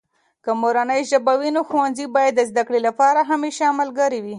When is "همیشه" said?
3.31-3.67